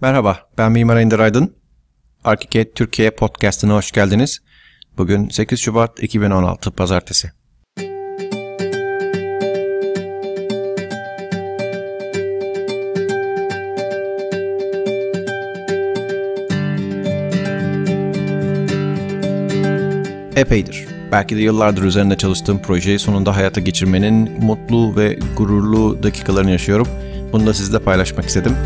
Merhaba, 0.00 0.38
ben 0.58 0.72
Mimar 0.72 0.96
Ender 0.96 1.18
Aydın. 1.18 1.54
Arkiket 2.24 2.74
Türkiye 2.74 3.10
Podcast'ına 3.10 3.74
hoş 3.74 3.92
geldiniz. 3.92 4.38
Bugün 4.98 5.28
8 5.28 5.60
Şubat 5.60 6.02
2016 6.02 6.70
Pazartesi. 6.70 7.30
Epeydir. 20.36 20.86
Belki 21.12 21.36
de 21.36 21.40
yıllardır 21.40 21.82
üzerinde 21.82 22.16
çalıştığım 22.16 22.62
projeyi 22.62 22.98
sonunda 22.98 23.36
hayata 23.36 23.60
geçirmenin 23.60 24.44
mutlu 24.44 24.96
ve 24.96 25.18
gururlu 25.36 26.02
dakikalarını 26.02 26.50
yaşıyorum. 26.50 26.88
Bunu 27.32 27.46
da 27.46 27.54
sizle 27.54 27.78
paylaşmak 27.78 28.24
istedim. 28.24 28.56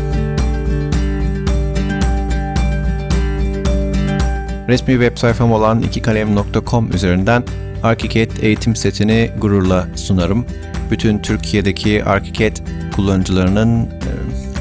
Resmi 4.67 4.93
web 4.93 5.17
sayfam 5.17 5.51
olan 5.51 5.81
ikikalem.com 5.81 6.91
üzerinden 6.91 7.43
ArchiCAD 7.83 8.43
eğitim 8.43 8.75
setini 8.75 9.29
gururla 9.41 9.87
sunarım. 9.95 10.45
Bütün 10.91 11.19
Türkiye'deki 11.19 12.03
ArchiCAD 12.05 12.57
kullanıcılarının 12.95 13.85
e, 13.85 13.89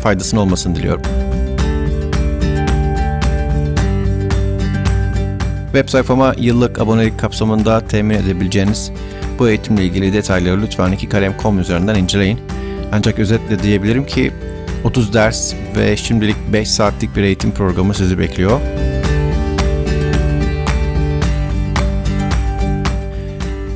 faydasını 0.03 0.41
olmasını 0.41 0.77
diliyorum. 0.77 1.03
Web 5.65 5.89
sayfama 5.89 6.35
yıllık 6.39 6.81
abonelik 6.81 7.19
kapsamında 7.19 7.87
temin 7.87 8.15
edebileceğiniz 8.15 8.93
bu 9.39 9.49
eğitimle 9.49 9.85
ilgili 9.85 10.13
detayları 10.13 10.63
lütfen 10.63 10.93
ikikalem.com 10.93 11.61
üzerinden 11.61 11.95
inceleyin. 11.95 12.41
Ancak 12.93 13.19
özetle 13.19 13.63
diyebilirim 13.63 14.07
ki 14.07 14.33
30 14.85 15.15
ders 15.15 15.55
ve 15.77 15.97
şimdilik 15.97 16.37
5 16.53 16.71
saatlik 16.71 17.17
bir 17.17 17.23
eğitim 17.23 17.51
programı 17.51 17.95
sizi 17.95 18.19
bekliyor. 18.19 18.61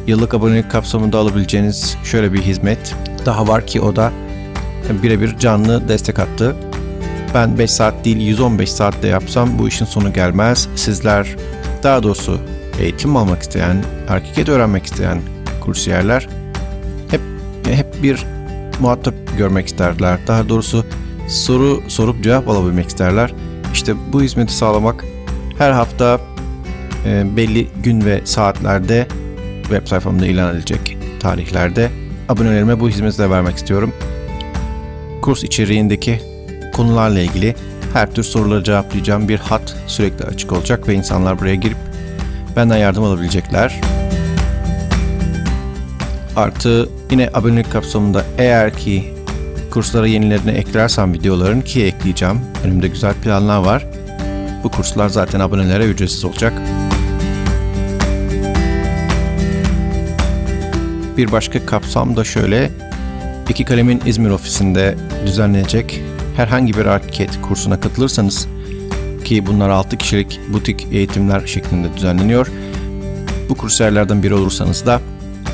Yıllık 0.07 0.35
abonelik 0.35 0.71
kapsamında 0.71 1.19
alabileceğiniz 1.19 1.97
şöyle 2.05 2.33
bir 2.33 2.43
hizmet 2.43 2.95
daha 3.27 3.49
var 3.49 3.67
ki 3.67 3.81
o 3.81 3.97
da 3.97 4.13
birebir 5.03 5.39
canlı 5.39 5.89
destek 5.89 6.19
attı. 6.19 6.57
Ben 7.35 7.59
5 7.59 7.71
saat 7.71 8.05
değil 8.05 8.17
115 8.17 8.73
saatte 8.73 9.09
yapsam 9.09 9.59
bu 9.59 9.69
işin 9.69 9.85
sonu 9.85 10.13
gelmez. 10.13 10.69
Sizler 10.77 11.37
daha 11.83 12.03
doğrusu 12.03 12.41
eğitim 12.81 13.17
almak 13.17 13.43
isteyen, 13.43 13.85
hareket 14.09 14.49
öğrenmek 14.49 14.87
isteyen 14.87 15.23
kursiyerler 15.61 16.29
hep 17.11 17.21
hep 17.65 18.03
bir 18.03 18.25
muhatap 18.81 19.15
görmek 19.39 19.67
isterler. 19.67 20.19
Daha 20.27 20.49
doğrusu 20.49 20.85
soru 21.29 21.83
sorup 21.89 22.25
cevap 22.25 22.49
alabilmek 22.49 22.89
isterler. 22.89 23.35
İşte 23.73 23.95
bu 24.13 24.23
hizmeti 24.23 24.55
sağlamak 24.55 25.05
her 25.59 25.73
hafta 25.73 26.21
e, 27.07 27.37
belli 27.37 27.69
gün 27.83 28.05
ve 28.05 28.21
saatlerde 28.25 29.07
web 29.69 29.87
sayfamda 29.87 30.27
ilan 30.27 30.51
edilecek 30.51 30.99
tarihlerde 31.21 31.91
abonelerime 32.29 32.81
bu 32.81 32.89
hizmeti 32.89 33.19
de 33.19 33.31
vermek 33.31 33.57
istiyorum. 33.57 33.93
Kurs 35.23 35.45
içeriğindeki 35.45 36.21
konularla 36.73 37.21
ilgili 37.21 37.55
her 37.93 38.15
tür 38.15 38.23
soruları 38.23 38.65
cevaplayacağım 38.65 39.29
bir 39.29 39.39
hat 39.39 39.77
sürekli 39.87 40.25
açık 40.25 40.53
olacak 40.53 40.89
ve 40.89 40.95
insanlar 40.95 41.39
buraya 41.39 41.55
girip 41.55 41.77
benden 42.57 42.77
yardım 42.77 43.05
alabilecekler. 43.05 43.81
Artı 46.37 46.89
yine 47.11 47.31
abonelik 47.35 47.73
kapsamında 47.73 48.25
eğer 48.39 48.77
ki 48.79 49.15
kurslara 49.71 50.07
yenilerini 50.07 50.51
eklersem 50.51 51.13
videoların 51.13 51.61
ki 51.61 51.85
ekleyeceğim. 51.85 52.41
Önümde 52.65 52.89
güzel 52.89 53.15
planlar 53.15 53.59
var. 53.59 53.87
Bu 54.65 54.71
kurslar 54.71 55.09
zaten 55.09 55.41
abonelere 55.41 55.85
ücretsiz 55.85 56.25
olacak. 56.25 56.53
Bir 61.17 61.33
başka 61.33 61.67
kapsam 61.67 62.17
da 62.17 62.25
şöyle. 62.25 62.71
İki 63.49 63.65
Kalem'in 63.65 64.03
İzmir 64.07 64.31
ofisinde 64.31 64.95
düzenlenecek 65.27 66.03
herhangi 66.37 66.75
bir 66.75 66.87
arket 66.87 67.43
kursuna 67.43 67.81
katılırsanız 67.81 68.49
ki 69.25 69.47
bunlar 69.47 69.69
6 69.69 69.97
kişilik 69.97 70.41
butik 70.49 70.87
eğitimler 70.93 71.47
şeklinde 71.47 71.97
düzenleniyor. 71.97 72.47
Bu 73.49 73.55
kursiyerlerden 73.55 74.23
biri 74.23 74.35
olursanız 74.35 74.87
da 74.87 75.01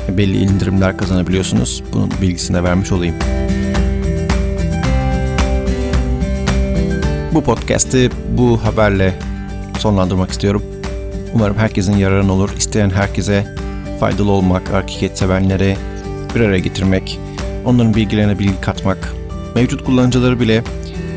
belli 0.09 0.37
indirimler 0.37 0.97
kazanabiliyorsunuz. 0.97 1.83
Bunun 1.93 2.11
bilgisini 2.21 2.57
de 2.57 2.63
vermiş 2.63 2.91
olayım. 2.91 3.15
Bu 7.33 7.43
podcast'i 7.43 8.09
bu 8.37 8.63
haberle 8.63 9.13
sonlandırmak 9.79 10.31
istiyorum. 10.31 10.63
Umarım 11.33 11.57
herkesin 11.57 11.97
yararına 11.97 12.33
olur. 12.33 12.49
İsteyen 12.57 12.89
herkese 12.89 13.62
faydalı 13.99 14.31
olmak, 14.31 14.73
arkiket 14.73 15.17
sevenlere 15.17 15.77
bir 16.35 16.39
araya 16.39 16.59
getirmek, 16.59 17.19
onların 17.65 17.93
bilgilerine 17.93 18.39
bilgi 18.39 18.61
katmak, 18.61 19.13
mevcut 19.55 19.85
kullanıcıları 19.85 20.39
bile 20.39 20.63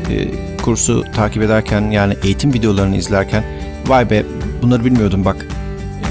e, 0.09 0.27
kursu 0.61 1.03
takip 1.15 1.43
ederken 1.43 1.91
yani 1.91 2.13
eğitim 2.23 2.53
videolarını 2.53 2.97
izlerken 2.97 3.43
vay 3.87 4.09
be 4.09 4.23
bunları 4.61 4.85
bilmiyordum 4.85 5.25
bak 5.25 5.47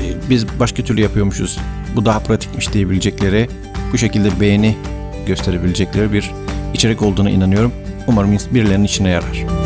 e, 0.03 0.31
biz 0.31 0.47
başka 0.61 0.85
türlü 0.85 1.01
yapıyormuşuz 1.01 1.59
bu 1.97 2.05
daha 2.05 2.19
pratikmiş 2.19 2.73
diyebilecekleri 2.73 3.49
bu 3.93 3.99
şekilde 3.99 4.41
beğeni 4.41 4.77
gösterebilecekleri 5.27 6.13
bir 6.13 6.31
içerik 6.75 7.03
olduğuna 7.03 7.31
inanıyorum. 7.31 7.73
Umarım 8.07 8.37
birilerinin 8.53 8.85
işine 8.85 9.09
yarar. 9.09 9.66